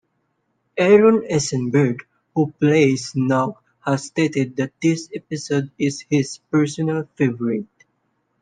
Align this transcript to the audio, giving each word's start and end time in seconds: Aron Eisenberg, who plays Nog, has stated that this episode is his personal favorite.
Aron 0.79 1.25
Eisenberg, 1.31 2.07
who 2.33 2.51
plays 2.53 3.11
Nog, 3.15 3.57
has 3.85 4.05
stated 4.05 4.55
that 4.55 4.73
this 4.81 5.07
episode 5.13 5.69
is 5.77 6.03
his 6.09 6.39
personal 6.49 7.07
favorite. 7.13 7.67